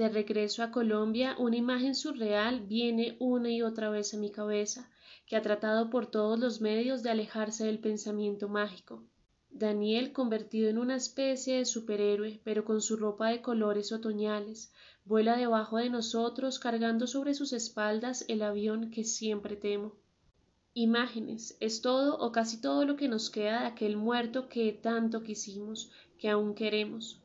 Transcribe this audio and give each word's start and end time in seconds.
De 0.00 0.08
regreso 0.08 0.62
a 0.62 0.70
Colombia, 0.70 1.36
una 1.38 1.58
imagen 1.58 1.94
surreal 1.94 2.62
viene 2.62 3.18
una 3.18 3.50
y 3.50 3.60
otra 3.60 3.90
vez 3.90 4.14
a 4.14 4.16
mi 4.16 4.30
cabeza, 4.30 4.90
que 5.26 5.36
ha 5.36 5.42
tratado 5.42 5.90
por 5.90 6.06
todos 6.06 6.38
los 6.38 6.62
medios 6.62 7.02
de 7.02 7.10
alejarse 7.10 7.66
del 7.66 7.80
pensamiento 7.80 8.48
mágico. 8.48 9.04
Daniel 9.50 10.14
convertido 10.14 10.70
en 10.70 10.78
una 10.78 10.96
especie 10.96 11.58
de 11.58 11.66
superhéroe, 11.66 12.40
pero 12.44 12.64
con 12.64 12.80
su 12.80 12.96
ropa 12.96 13.28
de 13.28 13.42
colores 13.42 13.92
otoñales, 13.92 14.72
vuela 15.04 15.36
debajo 15.36 15.76
de 15.76 15.90
nosotros 15.90 16.58
cargando 16.58 17.06
sobre 17.06 17.34
sus 17.34 17.52
espaldas 17.52 18.24
el 18.26 18.40
avión 18.40 18.90
que 18.90 19.04
siempre 19.04 19.54
temo. 19.54 19.96
Imágenes, 20.72 21.58
es 21.60 21.82
todo 21.82 22.16
o 22.16 22.32
casi 22.32 22.62
todo 22.62 22.86
lo 22.86 22.96
que 22.96 23.08
nos 23.08 23.28
queda 23.28 23.60
de 23.60 23.66
aquel 23.66 23.98
muerto 23.98 24.48
que 24.48 24.72
tanto 24.72 25.22
quisimos, 25.22 25.90
que 26.16 26.30
aún 26.30 26.54
queremos. 26.54 27.19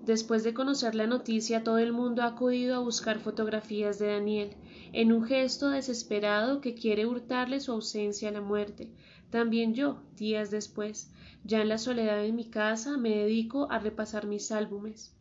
Después 0.00 0.44
de 0.44 0.54
conocer 0.54 0.94
la 0.94 1.06
noticia, 1.06 1.64
todo 1.64 1.78
el 1.78 1.92
mundo 1.92 2.22
ha 2.22 2.26
acudido 2.26 2.76
a 2.76 2.80
buscar 2.80 3.18
fotografías 3.18 3.98
de 3.98 4.06
Daniel, 4.06 4.56
en 4.92 5.10
un 5.10 5.24
gesto 5.24 5.70
desesperado 5.70 6.60
que 6.60 6.74
quiere 6.74 7.06
hurtarle 7.06 7.58
su 7.58 7.72
ausencia 7.72 8.28
a 8.28 8.32
la 8.32 8.40
muerte. 8.40 8.92
También 9.30 9.74
yo, 9.74 10.02
días 10.14 10.52
después, 10.52 11.10
ya 11.42 11.60
en 11.60 11.68
la 11.68 11.78
soledad 11.78 12.22
de 12.22 12.32
mi 12.32 12.44
casa, 12.44 12.96
me 12.96 13.16
dedico 13.16 13.68
a 13.70 13.80
repasar 13.80 14.26
mis 14.26 14.52
álbumes. 14.52 15.16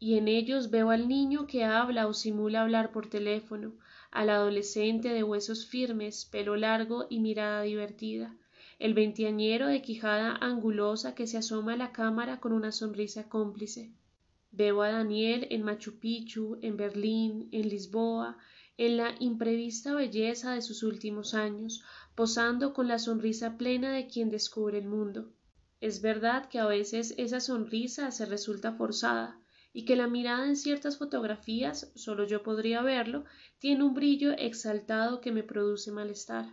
Y 0.00 0.18
en 0.18 0.26
ellos 0.26 0.70
veo 0.70 0.90
al 0.90 1.06
niño 1.06 1.46
que 1.46 1.62
habla 1.62 2.08
o 2.08 2.12
simula 2.12 2.62
hablar 2.62 2.90
por 2.90 3.08
teléfono, 3.08 3.74
al 4.10 4.30
adolescente 4.30 5.10
de 5.10 5.22
huesos 5.22 5.66
firmes, 5.66 6.24
pelo 6.24 6.56
largo 6.56 7.06
y 7.08 7.20
mirada 7.20 7.62
divertida, 7.62 8.36
el 8.78 8.94
veinteañero 8.94 9.68
de 9.68 9.80
quijada 9.80 10.34
angulosa 10.40 11.14
que 11.14 11.28
se 11.28 11.38
asoma 11.38 11.74
a 11.74 11.76
la 11.76 11.92
cámara 11.92 12.40
con 12.40 12.52
una 12.52 12.72
sonrisa 12.72 13.28
cómplice. 13.28 13.92
Veo 14.56 14.82
a 14.82 14.92
Daniel 14.92 15.48
en 15.50 15.64
Machu 15.64 15.98
Picchu, 15.98 16.58
en 16.62 16.76
Berlín, 16.76 17.48
en 17.50 17.68
Lisboa, 17.68 18.38
en 18.76 18.96
la 18.96 19.12
imprevista 19.18 19.94
belleza 19.94 20.54
de 20.54 20.62
sus 20.62 20.84
últimos 20.84 21.34
años, 21.34 21.82
posando 22.14 22.72
con 22.72 22.86
la 22.86 23.00
sonrisa 23.00 23.58
plena 23.58 23.92
de 23.92 24.06
quien 24.06 24.30
descubre 24.30 24.78
el 24.78 24.86
mundo. 24.86 25.32
Es 25.80 26.02
verdad 26.02 26.48
que 26.48 26.60
a 26.60 26.66
veces 26.66 27.14
esa 27.18 27.40
sonrisa 27.40 28.12
se 28.12 28.26
resulta 28.26 28.74
forzada, 28.74 29.40
y 29.72 29.84
que 29.86 29.96
la 29.96 30.06
mirada 30.06 30.46
en 30.46 30.54
ciertas 30.54 30.98
fotografías, 30.98 31.90
solo 31.96 32.24
yo 32.24 32.44
podría 32.44 32.80
verlo, 32.80 33.24
tiene 33.58 33.82
un 33.82 33.92
brillo 33.92 34.30
exaltado 34.38 35.20
que 35.20 35.32
me 35.32 35.42
produce 35.42 35.90
malestar. 35.90 36.46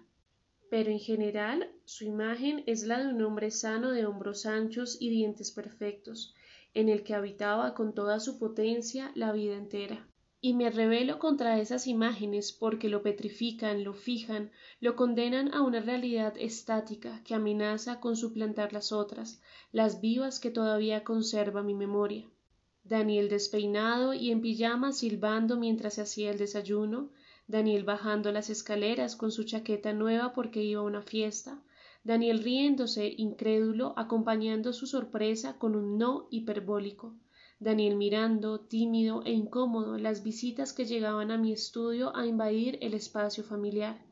Pero 0.71 0.89
en 0.89 0.99
general 0.99 1.71
su 1.85 2.05
imagen 2.05 2.63
es 2.65 2.83
la 2.83 2.97
de 2.97 3.13
un 3.13 3.21
hombre 3.21 3.51
sano 3.51 3.91
de 3.91 4.07
hombros 4.07 4.47
anchos 4.47 4.97
y 4.99 5.09
dientes 5.09 5.51
perfectos, 5.51 6.33
en 6.73 6.89
el 6.89 7.03
que 7.03 7.13
habitaba 7.13 7.73
con 7.73 7.93
toda 7.93 8.19
su 8.19 8.39
potencia 8.39 9.11
la 9.15 9.31
vida 9.31 9.55
entera. 9.55 10.07
Y 10.43 10.53
me 10.53 10.71
rebelo 10.71 11.19
contra 11.19 11.59
esas 11.59 11.85
imágenes 11.85 12.51
porque 12.51 12.89
lo 12.89 13.03
petrifican, 13.03 13.83
lo 13.83 13.93
fijan, 13.93 14.51
lo 14.79 14.95
condenan 14.95 15.53
a 15.53 15.61
una 15.61 15.81
realidad 15.81 16.33
estática 16.37 17.21
que 17.23 17.35
amenaza 17.35 17.99
con 17.99 18.15
suplantar 18.15 18.73
las 18.73 18.91
otras, 18.91 19.41
las 19.71 20.01
vivas 20.01 20.39
que 20.39 20.49
todavía 20.49 21.03
conserva 21.03 21.61
mi 21.61 21.75
memoria. 21.75 22.27
Daniel 22.83 23.29
despeinado 23.29 24.15
y 24.15 24.31
en 24.31 24.41
pijama 24.41 24.93
silbando 24.93 25.57
mientras 25.57 25.93
se 25.95 26.01
hacía 26.01 26.31
el 26.31 26.39
desayuno, 26.39 27.11
Daniel 27.45 27.83
bajando 27.83 28.31
las 28.31 28.49
escaleras 28.49 29.15
con 29.15 29.31
su 29.31 29.43
chaqueta 29.43 29.93
nueva 29.93 30.33
porque 30.33 30.63
iba 30.63 30.81
a 30.81 30.85
una 30.85 31.03
fiesta, 31.03 31.61
Daniel 32.03 32.43
riéndose, 32.43 33.13
incrédulo, 33.17 33.93
acompañando 33.95 34.73
su 34.73 34.87
sorpresa 34.87 35.57
con 35.57 35.75
un 35.75 35.97
no 35.97 36.27
hiperbólico, 36.31 37.15
Daniel 37.59 37.95
mirando, 37.95 38.59
tímido 38.59 39.21
e 39.23 39.31
incómodo, 39.33 39.97
las 39.99 40.23
visitas 40.23 40.73
que 40.73 40.85
llegaban 40.85 41.29
a 41.29 41.37
mi 41.37 41.51
estudio 41.51 42.15
a 42.15 42.25
invadir 42.25 42.79
el 42.81 42.95
espacio 42.95 43.43
familiar, 43.43 44.03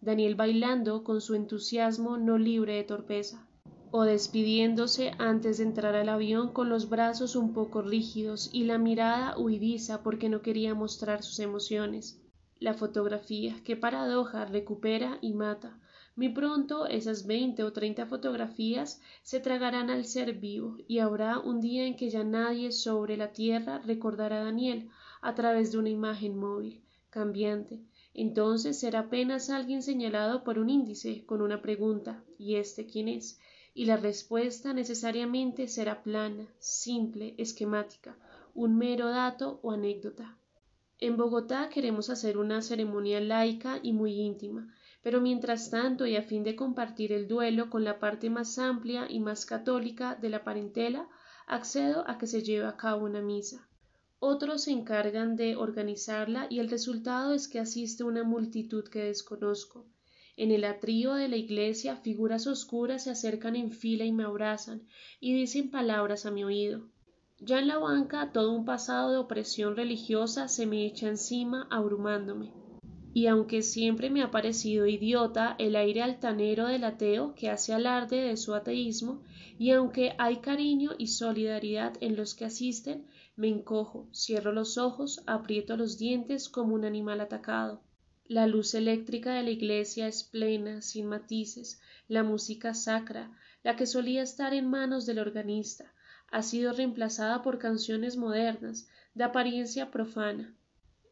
Daniel 0.00 0.34
bailando 0.34 1.02
con 1.02 1.20
su 1.20 1.34
entusiasmo 1.34 2.18
no 2.18 2.36
libre 2.36 2.74
de 2.74 2.84
torpeza 2.84 3.48
o 3.90 4.02
despidiéndose 4.02 5.12
antes 5.18 5.58
de 5.58 5.64
entrar 5.64 5.94
al 5.94 6.10
avión 6.10 6.52
con 6.52 6.68
los 6.68 6.88
brazos 6.90 7.34
un 7.34 7.54
poco 7.54 7.80
rígidos 7.80 8.50
y 8.52 8.64
la 8.64 8.76
mirada 8.76 9.38
huidiza 9.38 10.02
porque 10.02 10.28
no 10.28 10.42
quería 10.42 10.74
mostrar 10.74 11.22
sus 11.22 11.38
emociones. 11.40 12.20
La 12.60 12.74
fotografía, 12.74 13.56
qué 13.64 13.76
paradoja, 13.76 14.44
recupera 14.44 15.18
y 15.22 15.32
mata. 15.32 15.78
Muy 16.18 16.30
pronto 16.30 16.86
esas 16.86 17.26
veinte 17.26 17.62
o 17.62 17.72
treinta 17.72 18.04
fotografías 18.04 19.00
se 19.22 19.38
tragarán 19.38 19.88
al 19.88 20.04
ser 20.04 20.32
vivo 20.32 20.76
y 20.88 20.98
habrá 20.98 21.38
un 21.38 21.60
día 21.60 21.86
en 21.86 21.94
que 21.94 22.10
ya 22.10 22.24
nadie 22.24 22.72
sobre 22.72 23.16
la 23.16 23.30
tierra 23.30 23.78
recordará 23.78 24.40
a 24.40 24.44
Daniel 24.46 24.90
a 25.20 25.36
través 25.36 25.70
de 25.70 25.78
una 25.78 25.90
imagen 25.90 26.36
móvil, 26.36 26.82
cambiante. 27.10 27.84
Entonces 28.14 28.80
será 28.80 28.98
apenas 28.98 29.48
alguien 29.48 29.80
señalado 29.80 30.42
por 30.42 30.58
un 30.58 30.70
índice 30.70 31.24
con 31.24 31.40
una 31.40 31.62
pregunta 31.62 32.24
¿y 32.36 32.56
este 32.56 32.84
quién 32.86 33.06
es? 33.06 33.38
y 33.72 33.84
la 33.84 33.96
respuesta 33.96 34.72
necesariamente 34.72 35.68
será 35.68 36.02
plana, 36.02 36.48
simple, 36.58 37.36
esquemática, 37.38 38.18
un 38.56 38.76
mero 38.76 39.08
dato 39.08 39.60
o 39.62 39.70
anécdota. 39.70 40.37
En 41.00 41.16
Bogotá 41.16 41.68
queremos 41.68 42.10
hacer 42.10 42.38
una 42.38 42.60
ceremonia 42.60 43.20
laica 43.20 43.78
y 43.82 43.92
muy 43.92 44.14
íntima, 44.14 44.74
pero 45.02 45.20
mientras 45.20 45.70
tanto 45.70 46.06
y 46.06 46.16
a 46.16 46.22
fin 46.22 46.42
de 46.42 46.56
compartir 46.56 47.12
el 47.12 47.28
duelo 47.28 47.70
con 47.70 47.84
la 47.84 48.00
parte 48.00 48.30
más 48.30 48.58
amplia 48.58 49.06
y 49.08 49.20
más 49.20 49.46
católica 49.46 50.16
de 50.16 50.28
la 50.28 50.42
parentela, 50.42 51.08
accedo 51.46 52.02
a 52.08 52.18
que 52.18 52.26
se 52.26 52.42
lleve 52.42 52.66
a 52.66 52.76
cabo 52.76 53.04
una 53.04 53.22
misa. 53.22 53.68
Otros 54.18 54.64
se 54.64 54.72
encargan 54.72 55.36
de 55.36 55.54
organizarla 55.54 56.48
y 56.50 56.58
el 56.58 56.68
resultado 56.68 57.32
es 57.32 57.46
que 57.46 57.60
asiste 57.60 58.02
una 58.02 58.24
multitud 58.24 58.84
que 58.88 59.04
desconozco, 59.04 59.86
en 60.36 60.50
el 60.50 60.64
atrio 60.64 61.14
de 61.14 61.28
la 61.28 61.36
iglesia 61.36 61.96
figuras 61.96 62.46
oscuras 62.46 63.04
se 63.04 63.10
acercan 63.10 63.56
en 63.56 63.72
fila 63.72 64.04
y 64.04 64.12
me 64.12 64.24
abrazan 64.24 64.86
y 65.20 65.32
dicen 65.32 65.70
palabras 65.70 66.26
a 66.26 66.30
mi 66.30 66.42
oído. 66.44 66.88
Ya 67.40 67.60
en 67.60 67.68
la 67.68 67.78
banca 67.78 68.32
todo 68.32 68.52
un 68.52 68.64
pasado 68.64 69.12
de 69.12 69.16
opresión 69.16 69.76
religiosa 69.76 70.48
se 70.48 70.66
me 70.66 70.84
echa 70.84 71.06
encima 71.06 71.68
abrumándome. 71.70 72.52
Y 73.14 73.26
aunque 73.26 73.62
siempre 73.62 74.10
me 74.10 74.22
ha 74.22 74.32
parecido 74.32 74.86
idiota 74.86 75.54
el 75.58 75.76
aire 75.76 76.02
altanero 76.02 76.66
del 76.66 76.82
ateo 76.82 77.34
que 77.36 77.48
hace 77.48 77.72
alarde 77.72 78.16
de 78.16 78.36
su 78.36 78.54
ateísmo, 78.54 79.22
y 79.56 79.70
aunque 79.70 80.14
hay 80.18 80.38
cariño 80.38 80.90
y 80.98 81.06
solidaridad 81.06 81.94
en 82.00 82.16
los 82.16 82.34
que 82.34 82.44
asisten, 82.44 83.06
me 83.36 83.48
encojo, 83.48 84.08
cierro 84.12 84.52
los 84.52 84.76
ojos, 84.76 85.22
aprieto 85.26 85.76
los 85.76 85.96
dientes 85.96 86.48
como 86.48 86.74
un 86.74 86.84
animal 86.84 87.20
atacado. 87.20 87.82
La 88.26 88.48
luz 88.48 88.74
eléctrica 88.74 89.32
de 89.32 89.44
la 89.44 89.50
iglesia 89.50 90.08
es 90.08 90.24
plena, 90.24 90.82
sin 90.82 91.06
matices, 91.06 91.80
la 92.08 92.24
música 92.24 92.74
sacra, 92.74 93.30
la 93.62 93.76
que 93.76 93.86
solía 93.86 94.22
estar 94.22 94.54
en 94.54 94.68
manos 94.68 95.06
del 95.06 95.20
organista, 95.20 95.94
ha 96.30 96.42
sido 96.42 96.72
reemplazada 96.72 97.42
por 97.42 97.58
canciones 97.58 98.16
modernas, 98.16 98.88
de 99.14 99.24
apariencia 99.24 99.90
profana. 99.90 100.54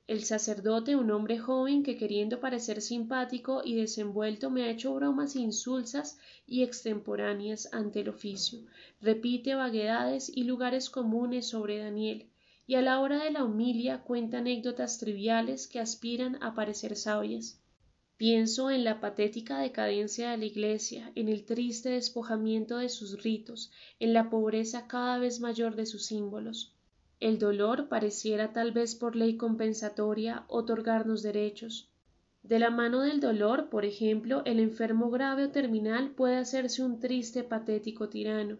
El 0.06 0.22
sacerdote, 0.22 0.94
un 0.94 1.10
hombre 1.10 1.38
joven 1.38 1.82
que 1.82 1.96
queriendo 1.96 2.38
parecer 2.38 2.80
simpático 2.80 3.62
y 3.64 3.74
desenvuelto 3.74 4.50
me 4.50 4.62
ha 4.62 4.70
hecho 4.70 4.94
bromas 4.94 5.34
insulsas 5.34 6.18
y 6.46 6.62
extemporáneas 6.62 7.68
ante 7.72 8.02
el 8.02 8.10
oficio, 8.10 8.60
repite 9.00 9.56
vaguedades 9.56 10.30
y 10.32 10.44
lugares 10.44 10.90
comunes 10.90 11.48
sobre 11.48 11.78
Daniel, 11.78 12.30
y 12.68 12.76
a 12.76 12.82
la 12.82 13.00
hora 13.00 13.18
de 13.18 13.32
la 13.32 13.42
humilia 13.42 14.02
cuenta 14.02 14.38
anécdotas 14.38 14.98
triviales 14.98 15.66
que 15.66 15.80
aspiran 15.80 16.40
a 16.40 16.54
parecer 16.54 16.94
sabias. 16.94 17.60
Pienso 18.18 18.70
en 18.70 18.82
la 18.82 18.98
patética 18.98 19.58
decadencia 19.58 20.30
de 20.30 20.38
la 20.38 20.46
Iglesia, 20.46 21.12
en 21.16 21.28
el 21.28 21.44
triste 21.44 21.90
despojamiento 21.90 22.78
de 22.78 22.88
sus 22.88 23.22
ritos, 23.22 23.70
en 24.00 24.14
la 24.14 24.30
pobreza 24.30 24.86
cada 24.88 25.18
vez 25.18 25.38
mayor 25.40 25.76
de 25.76 25.84
sus 25.84 26.06
símbolos. 26.06 26.74
El 27.20 27.38
dolor 27.38 27.88
pareciera 27.90 28.54
tal 28.54 28.72
vez 28.72 28.94
por 28.94 29.16
ley 29.16 29.36
compensatoria 29.36 30.46
otorgarnos 30.48 31.22
derechos. 31.22 31.90
De 32.42 32.58
la 32.58 32.70
mano 32.70 33.02
del 33.02 33.20
dolor, 33.20 33.68
por 33.68 33.84
ejemplo, 33.84 34.40
el 34.46 34.60
enfermo 34.60 35.10
grave 35.10 35.44
o 35.44 35.50
terminal 35.50 36.12
puede 36.12 36.36
hacerse 36.36 36.82
un 36.82 36.98
triste 37.00 37.44
patético 37.44 38.08
tirano. 38.08 38.56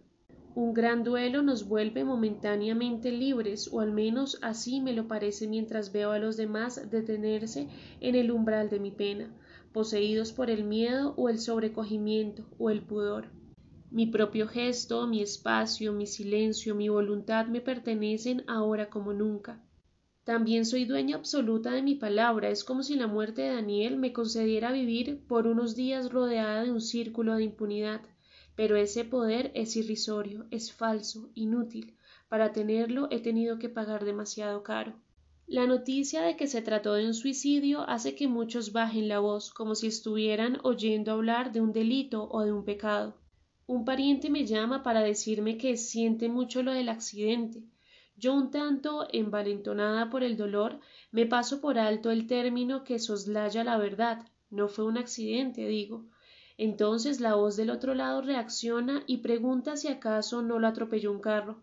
Un 0.53 0.75
gran 0.75 1.03
duelo 1.03 1.41
nos 1.41 1.67
vuelve 1.67 2.03
momentáneamente 2.03 3.11
libres, 3.11 3.69
o 3.71 3.79
al 3.79 3.91
menos 3.91 4.37
así 4.43 4.81
me 4.81 4.93
lo 4.93 5.07
parece 5.07 5.47
mientras 5.47 5.91
veo 5.91 6.11
a 6.11 6.19
los 6.19 6.37
demás 6.37 6.91
detenerse 6.91 7.67
en 8.01 8.13
el 8.13 8.29
umbral 8.31 8.69
de 8.69 8.79
mi 8.79 8.91
pena, 8.91 9.31
poseídos 9.77 10.31
por 10.31 10.49
el 10.49 10.63
miedo 10.63 11.13
o 11.17 11.29
el 11.29 11.37
sobrecogimiento 11.37 12.47
o 12.57 12.71
el 12.71 12.81
pudor. 12.81 13.29
Mi 13.91 14.07
propio 14.07 14.47
gesto, 14.47 15.05
mi 15.05 15.21
espacio, 15.21 15.93
mi 15.93 16.07
silencio, 16.07 16.73
mi 16.73 16.89
voluntad 16.89 17.45
me 17.45 17.61
pertenecen 17.61 18.43
ahora 18.47 18.89
como 18.89 19.13
nunca. 19.13 19.63
También 20.23 20.65
soy 20.65 20.85
dueña 20.85 21.17
absoluta 21.17 21.69
de 21.69 21.83
mi 21.83 21.93
palabra. 21.93 22.49
Es 22.49 22.63
como 22.63 22.81
si 22.81 22.95
la 22.95 23.05
muerte 23.05 23.43
de 23.43 23.53
Daniel 23.53 23.97
me 23.97 24.13
concediera 24.13 24.71
vivir 24.71 25.23
por 25.27 25.45
unos 25.45 25.75
días 25.75 26.11
rodeada 26.11 26.63
de 26.63 26.71
un 26.71 26.81
círculo 26.81 27.35
de 27.35 27.43
impunidad 27.43 28.01
pero 28.57 28.75
ese 28.75 29.05
poder 29.05 29.51
es 29.53 29.75
irrisorio, 29.75 30.47
es 30.49 30.73
falso, 30.73 31.29
inútil. 31.35 31.95
Para 32.27 32.53
tenerlo 32.53 33.07
he 33.11 33.19
tenido 33.19 33.59
que 33.59 33.69
pagar 33.69 34.03
demasiado 34.03 34.63
caro. 34.63 34.95
La 35.49 35.65
noticia 35.65 36.23
de 36.23 36.35
que 36.35 36.45
se 36.45 36.61
trató 36.61 36.95
de 36.95 37.05
un 37.05 37.13
suicidio 37.13 37.87
hace 37.87 38.15
que 38.15 38.27
muchos 38.27 38.73
bajen 38.73 39.07
la 39.07 39.19
voz, 39.19 39.53
como 39.53 39.75
si 39.75 39.87
estuvieran 39.87 40.59
oyendo 40.63 41.13
hablar 41.13 41.53
de 41.53 41.61
un 41.61 41.71
delito 41.71 42.27
o 42.29 42.41
de 42.43 42.51
un 42.51 42.65
pecado. 42.65 43.15
Un 43.65 43.85
pariente 43.85 44.29
me 44.29 44.45
llama 44.45 44.83
para 44.83 44.99
decirme 44.99 45.57
que 45.57 45.77
siente 45.77 46.27
mucho 46.27 46.63
lo 46.63 46.73
del 46.73 46.89
accidente. 46.89 47.63
Yo 48.17 48.33
un 48.33 48.51
tanto 48.51 49.07
envalentonada 49.13 50.09
por 50.09 50.21
el 50.21 50.35
dolor, 50.35 50.81
me 51.11 51.25
paso 51.25 51.61
por 51.61 51.79
alto 51.79 52.11
el 52.11 52.27
término 52.27 52.83
que 52.83 52.99
soslaya 52.99 53.63
la 53.63 53.77
verdad. 53.77 54.25
No 54.49 54.67
fue 54.67 54.83
un 54.83 54.97
accidente, 54.97 55.65
digo. 55.65 56.09
Entonces 56.57 57.21
la 57.21 57.35
voz 57.35 57.55
del 57.55 57.69
otro 57.69 57.93
lado 57.93 58.21
reacciona 58.21 59.05
y 59.07 59.19
pregunta 59.19 59.77
si 59.77 59.87
acaso 59.87 60.41
no 60.41 60.59
lo 60.59 60.67
atropelló 60.67 61.09
un 61.09 61.21
carro. 61.21 61.61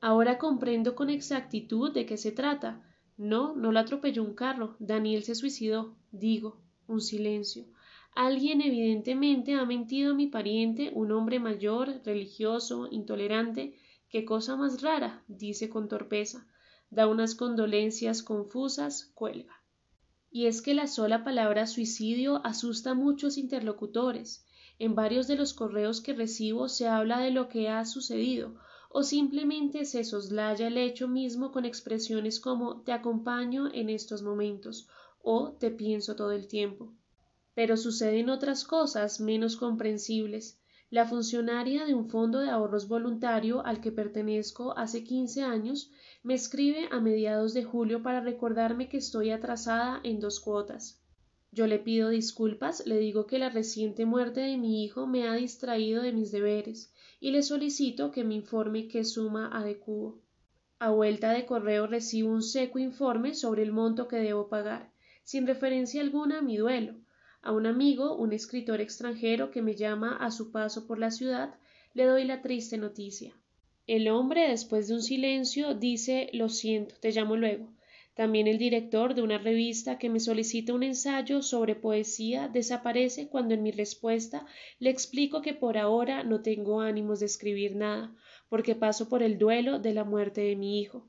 Ahora 0.00 0.36
comprendo 0.36 0.96
con 0.96 1.10
exactitud 1.10 1.92
de 1.92 2.06
qué 2.06 2.16
se 2.16 2.32
trata. 2.32 2.82
No, 3.22 3.54
no 3.54 3.70
lo 3.70 3.78
atropelló 3.80 4.24
un 4.24 4.32
carro. 4.32 4.76
Daniel 4.78 5.24
se 5.24 5.34
suicidó. 5.34 5.94
Digo. 6.10 6.62
Un 6.86 7.02
silencio. 7.02 7.66
Alguien 8.14 8.62
evidentemente 8.62 9.52
ha 9.52 9.66
mentido 9.66 10.12
a 10.12 10.14
mi 10.14 10.26
pariente, 10.26 10.90
un 10.94 11.12
hombre 11.12 11.38
mayor, 11.38 12.00
religioso, 12.02 12.88
intolerante. 12.90 13.74
Qué 14.08 14.24
cosa 14.24 14.56
más 14.56 14.80
rara, 14.80 15.22
dice 15.28 15.68
con 15.68 15.86
torpeza. 15.86 16.46
Da 16.88 17.06
unas 17.06 17.34
condolencias 17.34 18.22
confusas, 18.22 19.12
cuelga. 19.14 19.62
Y 20.30 20.46
es 20.46 20.62
que 20.62 20.72
la 20.72 20.86
sola 20.86 21.22
palabra 21.22 21.66
suicidio 21.66 22.40
asusta 22.42 22.92
a 22.92 22.94
muchos 22.94 23.36
interlocutores. 23.36 24.46
En 24.78 24.94
varios 24.94 25.28
de 25.28 25.36
los 25.36 25.52
correos 25.52 26.00
que 26.00 26.14
recibo 26.14 26.70
se 26.70 26.88
habla 26.88 27.20
de 27.20 27.32
lo 27.32 27.50
que 27.50 27.68
ha 27.68 27.84
sucedido, 27.84 28.54
o 28.92 29.04
simplemente 29.04 29.84
se 29.84 30.02
soslaya 30.02 30.66
el 30.66 30.76
hecho 30.76 31.06
mismo 31.06 31.52
con 31.52 31.64
expresiones 31.64 32.40
como 32.40 32.80
te 32.82 32.90
acompaño 32.90 33.72
en 33.72 33.88
estos 33.88 34.20
momentos 34.22 34.88
o 35.22 35.52
te 35.52 35.70
pienso 35.70 36.16
todo 36.16 36.32
el 36.32 36.48
tiempo. 36.48 36.92
Pero 37.54 37.76
suceden 37.76 38.28
otras 38.30 38.64
cosas 38.64 39.20
menos 39.20 39.56
comprensibles. 39.56 40.58
La 40.90 41.06
funcionaria 41.06 41.84
de 41.84 41.94
un 41.94 42.10
fondo 42.10 42.40
de 42.40 42.50
ahorros 42.50 42.88
voluntario 42.88 43.64
al 43.64 43.80
que 43.80 43.92
pertenezco 43.92 44.76
hace 44.76 45.04
quince 45.04 45.42
años 45.42 45.92
me 46.24 46.34
escribe 46.34 46.88
a 46.90 46.98
mediados 46.98 47.54
de 47.54 47.62
julio 47.62 48.02
para 48.02 48.20
recordarme 48.20 48.88
que 48.88 48.96
estoy 48.96 49.30
atrasada 49.30 50.00
en 50.02 50.18
dos 50.18 50.40
cuotas. 50.40 50.99
Yo 51.52 51.66
le 51.66 51.80
pido 51.80 52.10
disculpas, 52.10 52.86
le 52.86 52.98
digo 52.98 53.26
que 53.26 53.40
la 53.40 53.50
reciente 53.50 54.06
muerte 54.06 54.40
de 54.40 54.56
mi 54.56 54.84
hijo 54.84 55.08
me 55.08 55.26
ha 55.26 55.34
distraído 55.34 56.00
de 56.00 56.12
mis 56.12 56.30
deberes 56.30 56.92
y 57.18 57.32
le 57.32 57.42
solicito 57.42 58.12
que 58.12 58.22
me 58.22 58.34
informe 58.34 58.86
qué 58.86 59.04
suma 59.04 59.48
adecuo. 59.52 60.20
A 60.78 60.90
vuelta 60.90 61.32
de 61.32 61.46
correo 61.46 61.88
recibo 61.88 62.32
un 62.32 62.42
seco 62.42 62.78
informe 62.78 63.34
sobre 63.34 63.64
el 63.64 63.72
monto 63.72 64.06
que 64.06 64.16
debo 64.16 64.48
pagar, 64.48 64.92
sin 65.24 65.46
referencia 65.46 66.00
alguna 66.00 66.38
a 66.38 66.42
mi 66.42 66.56
duelo. 66.56 66.94
A 67.42 67.52
un 67.52 67.66
amigo, 67.66 68.16
un 68.16 68.32
escritor 68.32 68.80
extranjero 68.80 69.50
que 69.50 69.60
me 69.60 69.74
llama 69.74 70.16
a 70.16 70.30
su 70.30 70.52
paso 70.52 70.86
por 70.86 70.98
la 70.98 71.10
ciudad, 71.10 71.58
le 71.94 72.04
doy 72.04 72.24
la 72.24 72.42
triste 72.42 72.78
noticia. 72.78 73.34
El 73.88 74.08
hombre, 74.08 74.48
después 74.48 74.86
de 74.86 74.94
un 74.94 75.02
silencio, 75.02 75.74
dice 75.74 76.30
Lo 76.32 76.48
siento, 76.48 76.94
te 77.00 77.10
llamo 77.10 77.36
luego. 77.36 77.72
También 78.20 78.48
el 78.48 78.58
director 78.58 79.14
de 79.14 79.22
una 79.22 79.38
revista 79.38 79.96
que 79.96 80.10
me 80.10 80.20
solicita 80.20 80.74
un 80.74 80.82
ensayo 80.82 81.40
sobre 81.40 81.74
poesía 81.74 82.48
desaparece 82.48 83.28
cuando 83.28 83.54
en 83.54 83.62
mi 83.62 83.70
respuesta 83.70 84.44
le 84.78 84.90
explico 84.90 85.40
que 85.40 85.54
por 85.54 85.78
ahora 85.78 86.22
no 86.22 86.42
tengo 86.42 86.82
ánimos 86.82 87.20
de 87.20 87.24
escribir 87.24 87.76
nada, 87.76 88.14
porque 88.50 88.74
paso 88.74 89.08
por 89.08 89.22
el 89.22 89.38
duelo 89.38 89.78
de 89.78 89.94
la 89.94 90.04
muerte 90.04 90.42
de 90.42 90.54
mi 90.54 90.82
hijo. 90.82 91.08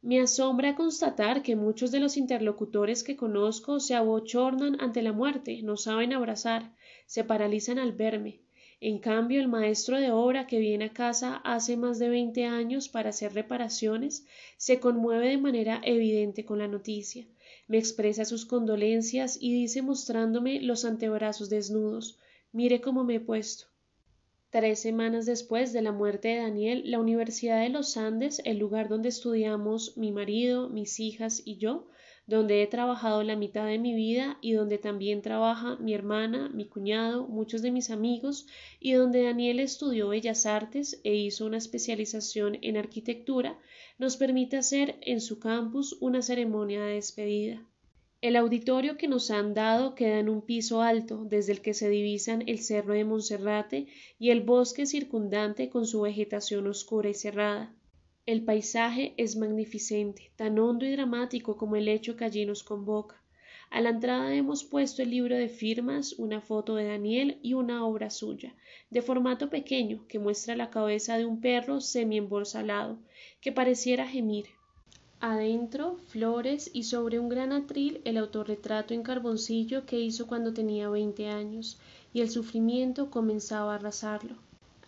Me 0.00 0.22
asombra 0.22 0.74
constatar 0.74 1.42
que 1.42 1.54
muchos 1.54 1.90
de 1.90 2.00
los 2.00 2.16
interlocutores 2.16 3.04
que 3.04 3.14
conozco 3.14 3.78
se 3.78 3.94
abochornan 3.94 4.80
ante 4.80 5.02
la 5.02 5.12
muerte, 5.12 5.60
no 5.62 5.76
saben 5.76 6.14
abrazar, 6.14 6.74
se 7.04 7.24
paralizan 7.24 7.78
al 7.78 7.92
verme, 7.92 8.40
en 8.80 8.98
cambio, 9.00 9.40
el 9.40 9.48
maestro 9.48 9.98
de 9.98 10.12
obra 10.12 10.46
que 10.46 10.60
viene 10.60 10.86
a 10.86 10.92
casa 10.92 11.36
hace 11.44 11.76
más 11.76 11.98
de 11.98 12.08
veinte 12.08 12.44
años 12.44 12.88
para 12.88 13.10
hacer 13.10 13.34
reparaciones 13.34 14.24
se 14.56 14.78
conmueve 14.78 15.28
de 15.28 15.38
manera 15.38 15.80
evidente 15.84 16.44
con 16.44 16.58
la 16.58 16.68
noticia, 16.68 17.26
me 17.66 17.78
expresa 17.78 18.24
sus 18.24 18.46
condolencias 18.46 19.36
y 19.40 19.52
dice 19.52 19.82
mostrándome 19.82 20.60
los 20.60 20.84
antebrazos 20.84 21.50
desnudos 21.50 22.18
Mire 22.50 22.80
cómo 22.80 23.04
me 23.04 23.16
he 23.16 23.20
puesto. 23.20 23.66
Tres 24.50 24.80
semanas 24.80 25.26
después 25.26 25.74
de 25.74 25.82
la 25.82 25.92
muerte 25.92 26.28
de 26.28 26.36
Daniel, 26.36 26.90
la 26.90 26.98
Universidad 26.98 27.60
de 27.60 27.68
los 27.68 27.98
Andes, 27.98 28.40
el 28.46 28.58
lugar 28.58 28.88
donde 28.88 29.10
estudiamos 29.10 29.98
mi 29.98 30.12
marido, 30.12 30.70
mis 30.70 30.98
hijas 30.98 31.42
y 31.44 31.58
yo, 31.58 31.86
donde 32.28 32.62
he 32.62 32.66
trabajado 32.66 33.22
la 33.22 33.36
mitad 33.36 33.66
de 33.66 33.78
mi 33.78 33.94
vida 33.94 34.36
y 34.42 34.52
donde 34.52 34.76
también 34.76 35.22
trabaja 35.22 35.76
mi 35.76 35.94
hermana, 35.94 36.50
mi 36.50 36.66
cuñado, 36.66 37.26
muchos 37.26 37.62
de 37.62 37.70
mis 37.70 37.88
amigos 37.88 38.46
y 38.78 38.92
donde 38.92 39.22
Daniel 39.22 39.60
estudió 39.60 40.08
bellas 40.08 40.44
artes 40.44 41.00
e 41.04 41.14
hizo 41.14 41.46
una 41.46 41.56
especialización 41.56 42.58
en 42.60 42.76
arquitectura, 42.76 43.58
nos 43.96 44.18
permite 44.18 44.58
hacer 44.58 44.98
en 45.00 45.22
su 45.22 45.40
campus 45.40 45.96
una 46.00 46.20
ceremonia 46.20 46.82
de 46.82 46.96
despedida. 46.96 47.66
El 48.20 48.36
auditorio 48.36 48.98
que 48.98 49.08
nos 49.08 49.30
han 49.30 49.54
dado 49.54 49.94
queda 49.94 50.18
en 50.18 50.28
un 50.28 50.42
piso 50.42 50.82
alto, 50.82 51.24
desde 51.24 51.52
el 51.52 51.62
que 51.62 51.72
se 51.72 51.88
divisan 51.88 52.42
el 52.46 52.58
cerro 52.58 52.92
de 52.92 53.04
Monserrate 53.04 53.86
y 54.18 54.30
el 54.30 54.42
bosque 54.42 54.84
circundante 54.84 55.70
con 55.70 55.86
su 55.86 56.02
vegetación 56.02 56.66
oscura 56.66 57.08
y 57.08 57.14
cerrada. 57.14 57.74
El 58.28 58.44
paisaje 58.44 59.14
es 59.16 59.36
magnificente, 59.36 60.30
tan 60.36 60.58
hondo 60.58 60.84
y 60.84 60.92
dramático 60.92 61.56
como 61.56 61.76
el 61.76 61.88
hecho 61.88 62.14
que 62.14 62.26
allí 62.26 62.44
nos 62.44 62.62
convoca. 62.62 63.16
A 63.70 63.80
la 63.80 63.88
entrada 63.88 64.34
hemos 64.34 64.64
puesto 64.64 65.00
el 65.00 65.08
libro 65.08 65.34
de 65.34 65.48
firmas, 65.48 66.12
una 66.12 66.42
foto 66.42 66.74
de 66.74 66.84
Daniel 66.84 67.38
y 67.42 67.54
una 67.54 67.86
obra 67.86 68.10
suya, 68.10 68.54
de 68.90 69.00
formato 69.00 69.48
pequeño, 69.48 70.04
que 70.08 70.18
muestra 70.18 70.56
la 70.56 70.68
cabeza 70.68 71.16
de 71.16 71.24
un 71.24 71.40
perro 71.40 71.80
semi-embolsalado, 71.80 72.98
que 73.40 73.50
pareciera 73.50 74.06
gemir. 74.06 74.44
Adentro, 75.20 75.96
flores 76.08 76.70
y 76.74 76.82
sobre 76.82 77.18
un 77.18 77.30
gran 77.30 77.50
atril 77.52 78.02
el 78.04 78.18
autorretrato 78.18 78.92
en 78.92 79.04
carboncillo 79.04 79.86
que 79.86 80.00
hizo 80.00 80.26
cuando 80.26 80.52
tenía 80.52 80.90
veinte 80.90 81.28
años, 81.28 81.80
y 82.12 82.20
el 82.20 82.28
sufrimiento 82.28 83.08
comenzaba 83.08 83.72
a 83.72 83.76
arrasarlo. 83.76 84.36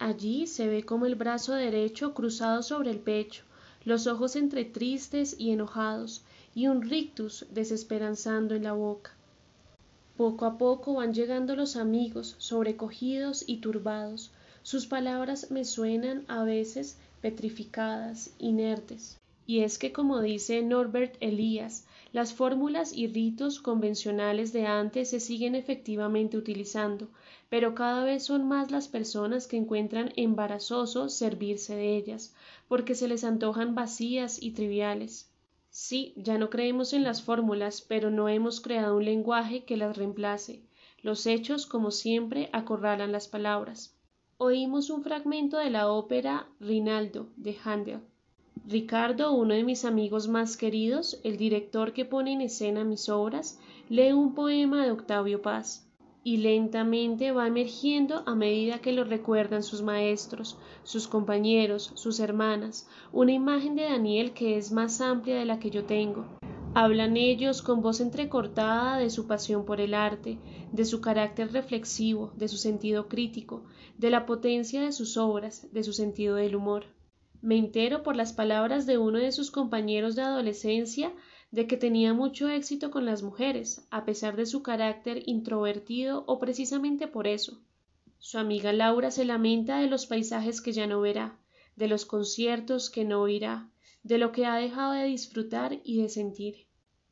Allí 0.00 0.47
se 0.47 0.67
ve 0.67 0.82
como 0.87 1.05
el 1.05 1.14
brazo 1.14 1.52
derecho 1.52 2.14
cruzado 2.14 2.62
sobre 2.62 2.91
el 2.91 3.00
pecho, 3.00 3.44
los 3.85 4.06
ojos 4.06 4.35
entre 4.35 4.64
tristes 4.64 5.37
y 5.38 5.50
enojados, 5.50 6.23
y 6.55 6.69
un 6.69 6.81
rictus 6.81 7.44
desesperanzando 7.50 8.54
en 8.54 8.64
la 8.64 8.73
boca. 8.73 9.12
Poco 10.16 10.47
a 10.47 10.57
poco 10.57 10.95
van 10.95 11.12
llegando 11.12 11.54
los 11.54 11.76
amigos, 11.76 12.35
sobrecogidos 12.38 13.45
y 13.47 13.59
turbados. 13.59 14.30
Sus 14.62 14.87
palabras 14.87 15.50
me 15.50 15.66
suenan 15.66 16.25
a 16.28 16.45
veces 16.45 16.97
petrificadas, 17.21 18.30
inertes. 18.38 19.19
Y 19.47 19.61
es 19.61 19.76
que, 19.76 19.92
como 19.92 20.23
dice 20.23 20.62
Norbert 20.62 21.14
Elías, 21.21 21.85
las 22.12 22.35
fórmulas 22.35 22.93
y 22.93 23.07
ritos 23.07 23.61
convencionales 23.61 24.52
de 24.52 24.67
antes 24.67 25.11
se 25.11 25.21
siguen 25.21 25.55
efectivamente 25.55 26.37
utilizando, 26.37 27.09
pero 27.49 27.75
cada 27.75 28.05
vez 28.05 28.25
son 28.25 28.49
más 28.49 28.71
las 28.71 28.88
personas 28.88 29.47
que 29.47 29.57
encuentran 29.57 30.12
embarazoso 30.17 31.09
servirse 31.09 31.76
de 31.76 31.97
ellas, 31.97 32.35
porque 32.67 32.95
se 32.95 33.07
les 33.07 33.23
antojan 33.23 33.75
vacías 33.75 34.43
y 34.43 34.50
triviales. 34.50 35.31
Sí, 35.71 36.12
ya 36.17 36.37
no 36.37 36.50
creemos 36.50 36.93
en 36.93 37.05
las 37.05 37.23
fórmulas, 37.23 37.81
pero 37.81 38.11
no 38.11 38.29
hemos 38.29 38.61
creado 38.61 38.97
un 38.97 39.05
lenguaje 39.05 39.64
que 39.64 39.76
las 39.76 39.97
reemplace. 39.97 40.62
Los 41.02 41.26
hechos, 41.26 41.64
como 41.64 41.93
siempre, 41.93 42.50
acorralan 42.52 43.12
las 43.12 43.29
palabras. 43.29 43.95
Oímos 44.37 44.90
un 44.90 45.05
fragmento 45.05 45.59
de 45.59 45.71
la 45.71 45.88
ópera 45.88 46.49
Rinaldo 46.59 47.29
de 47.37 47.57
Handel. 47.64 48.00
Ricardo, 48.67 49.33
uno 49.33 49.55
de 49.55 49.64
mis 49.64 49.85
amigos 49.85 50.29
más 50.29 50.57
queridos, 50.57 51.21
el 51.25 51.37
director 51.37 51.93
que 51.93 52.05
pone 52.05 52.33
en 52.33 52.40
escena 52.40 52.85
mis 52.85 53.09
obras, 53.09 53.59
lee 53.88 54.12
un 54.12 54.35
poema 54.35 54.85
de 54.85 54.93
Octavio 54.93 55.43
Paz 55.43 55.90
y 56.23 56.37
lentamente 56.37 57.33
va 57.33 57.47
emergiendo 57.47 58.23
a 58.26 58.35
medida 58.35 58.81
que 58.81 58.93
lo 58.93 59.05
recuerdan 59.05 59.62
sus 59.62 59.83
maestros, 59.83 60.59
sus 60.85 61.09
compañeros, 61.09 61.93
sus 61.95 62.21
hermanas, 62.21 62.88
una 63.12 63.33
imagen 63.33 63.75
de 63.75 63.85
Daniel 63.85 64.33
que 64.33 64.59
es 64.59 64.71
más 64.71 65.00
amplia 65.00 65.38
de 65.38 65.47
la 65.47 65.59
que 65.59 65.71
yo 65.71 65.85
tengo. 65.85 66.26
Hablan 66.75 67.17
ellos 67.17 67.62
con 67.62 67.81
voz 67.81 68.00
entrecortada 68.00 68.99
de 68.99 69.11
su 69.11 69.26
pasión 69.26 69.64
por 69.64 69.81
el 69.81 69.95
arte, 69.95 70.38
de 70.71 70.85
su 70.85 71.00
carácter 71.00 71.52
reflexivo, 71.52 72.33
de 72.37 72.47
su 72.47 72.59
sentido 72.59 73.09
crítico, 73.09 73.64
de 73.99 74.11
la 74.11 74.26
potencia 74.26 74.83
de 74.83 74.93
sus 74.93 75.17
obras, 75.17 75.67
de 75.73 75.83
su 75.83 75.93
sentido 75.93 76.37
del 76.37 76.55
humor. 76.55 76.85
Me 77.42 77.56
entero 77.56 78.02
por 78.02 78.16
las 78.16 78.32
palabras 78.32 78.87
de 78.87 78.99
uno 78.99 79.18
de 79.18 79.32
sus 79.32 79.50
compañeros 79.50 80.14
de 80.14 80.23
adolescencia 80.23 81.12
de 81.50 81.66
que 81.66 81.76
tenía 81.76 82.12
mucho 82.12 82.49
éxito 82.49 82.90
con 82.90 83.06
las 83.06 83.23
mujeres, 83.23 83.87
a 83.90 84.04
pesar 84.04 84.37
de 84.37 84.47
su 84.47 84.62
carácter 84.62 85.23
introvertido 85.26 86.25
o 86.26 86.38
precisamente 86.38 87.09
por 87.09 87.26
eso. 87.26 87.59
Su 88.18 88.38
amiga 88.38 88.73
Laura 88.73 89.11
se 89.11 89.25
lamenta 89.25 89.80
de 89.80 89.88
los 89.88 90.06
paisajes 90.06 90.61
que 90.61 90.73
ya 90.73 90.87
no 90.87 91.00
verá, 91.00 91.38
de 91.76 91.88
los 91.88 92.04
conciertos 92.04 92.90
que 92.90 93.04
no 93.04 93.23
oirá, 93.23 93.70
de 94.02 94.18
lo 94.18 94.32
que 94.32 94.44
ha 94.44 94.56
dejado 94.56 94.92
de 94.92 95.04
disfrutar 95.04 95.80
y 95.82 96.02
de 96.02 96.09
sentir. 96.11 96.66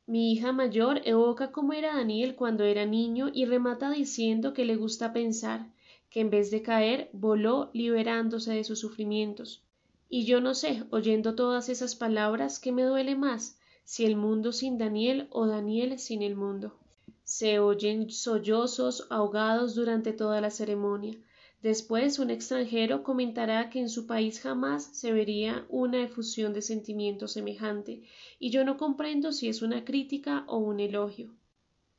Mi 0.06 0.32
hija 0.32 0.52
mayor 0.52 1.00
evoca 1.04 1.52
cómo 1.52 1.72
era 1.72 1.96
Daniel 1.96 2.34
cuando 2.34 2.64
era 2.64 2.86
niño 2.86 3.30
y 3.32 3.46
remata 3.46 3.90
diciendo 3.90 4.52
que 4.52 4.64
le 4.64 4.76
gusta 4.76 5.12
pensar 5.12 5.66
que 6.10 6.20
en 6.20 6.30
vez 6.30 6.50
de 6.50 6.62
caer 6.62 7.10
voló 7.12 7.70
liberándose 7.72 8.52
de 8.52 8.64
sus 8.64 8.80
sufrimientos. 8.80 9.64
Y 10.10 10.24
yo 10.24 10.40
no 10.40 10.54
sé, 10.54 10.84
oyendo 10.90 11.34
todas 11.34 11.68
esas 11.68 11.94
palabras, 11.94 12.58
qué 12.60 12.72
me 12.72 12.82
duele 12.82 13.14
más, 13.14 13.58
si 13.84 14.06
el 14.06 14.16
mundo 14.16 14.52
sin 14.52 14.78
Daniel 14.78 15.28
o 15.30 15.46
Daniel 15.46 15.98
sin 15.98 16.22
el 16.22 16.34
mundo. 16.34 16.78
Se 17.24 17.58
oyen 17.58 18.10
sollozos 18.10 19.06
ahogados 19.10 19.74
durante 19.74 20.14
toda 20.14 20.40
la 20.40 20.50
ceremonia. 20.50 21.14
Después 21.62 22.18
un 22.18 22.30
extranjero 22.30 23.02
comentará 23.02 23.68
que 23.68 23.80
en 23.80 23.90
su 23.90 24.06
país 24.06 24.40
jamás 24.40 24.84
se 24.84 25.12
vería 25.12 25.66
una 25.68 26.02
efusión 26.02 26.54
de 26.54 26.62
sentimiento 26.62 27.28
semejante, 27.28 28.02
y 28.38 28.50
yo 28.50 28.64
no 28.64 28.78
comprendo 28.78 29.32
si 29.32 29.48
es 29.48 29.60
una 29.60 29.84
crítica 29.84 30.44
o 30.46 30.56
un 30.56 30.80
elogio. 30.80 31.34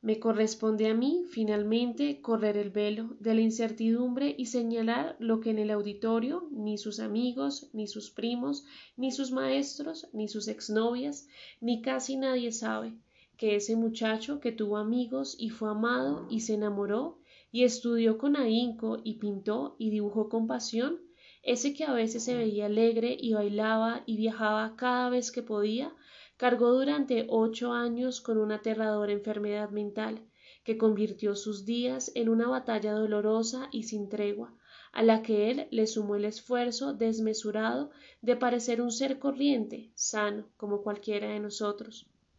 Me 0.02 0.18
corresponde 0.18 0.88
a 0.88 0.94
mí, 0.94 1.24
finalmente, 1.28 2.22
correr 2.22 2.56
el 2.56 2.70
velo 2.70 3.16
de 3.20 3.34
la 3.34 3.42
incertidumbre 3.42 4.34
y 4.38 4.46
señalar 4.46 5.14
lo 5.18 5.40
que 5.40 5.50
en 5.50 5.58
el 5.58 5.70
auditorio 5.70 6.48
ni 6.50 6.78
sus 6.78 7.00
amigos, 7.00 7.68
ni 7.74 7.86
sus 7.86 8.10
primos, 8.10 8.64
ni 8.96 9.12
sus 9.12 9.30
maestros, 9.30 10.08
ni 10.14 10.26
sus 10.26 10.48
exnovias, 10.48 11.28
ni 11.60 11.82
casi 11.82 12.16
nadie 12.16 12.50
sabe, 12.50 12.94
que 13.36 13.56
ese 13.56 13.76
muchacho 13.76 14.40
que 14.40 14.52
tuvo 14.52 14.78
amigos 14.78 15.36
y 15.38 15.50
fue 15.50 15.68
amado 15.68 16.26
y 16.30 16.40
se 16.40 16.54
enamoró 16.54 17.18
y 17.52 17.64
estudió 17.64 18.16
con 18.16 18.36
ahínco 18.36 19.02
y 19.04 19.16
pintó 19.16 19.76
y 19.78 19.90
dibujó 19.90 20.30
con 20.30 20.46
pasión, 20.46 20.98
ese 21.42 21.74
que 21.74 21.84
a 21.84 21.92
veces 21.92 22.24
se 22.24 22.34
veía 22.34 22.66
alegre 22.66 23.16
y 23.20 23.34
bailaba 23.34 24.02
y 24.06 24.16
viajaba 24.16 24.76
cada 24.76 25.10
vez 25.10 25.30
que 25.30 25.42
podía, 25.42 25.94
cargó 26.40 26.72
durante 26.72 27.26
ocho 27.28 27.74
años 27.74 28.22
con 28.22 28.38
una 28.38 28.54
aterradora 28.54 29.12
enfermedad 29.12 29.68
mental 29.68 30.22
que 30.64 30.78
convirtió 30.78 31.36
sus 31.36 31.66
días 31.66 32.12
en 32.14 32.30
una 32.30 32.48
batalla 32.48 32.94
dolorosa 32.94 33.68
y 33.72 33.82
sin 33.82 34.08
tregua, 34.08 34.54
a 34.90 35.02
la 35.02 35.20
que 35.20 35.50
él 35.50 35.68
le 35.70 35.86
sumó 35.86 36.16
el 36.16 36.24
esfuerzo 36.24 36.94
desmesurado 36.94 37.90
de 38.22 38.36
parecer 38.36 38.80
un 38.80 38.90
ser 38.90 39.18
corriente, 39.18 39.90
sano, 39.94 40.46
como 40.56 40.80
cualquiera 40.80 41.28
de 41.28 41.40
nosotros. 41.40 42.06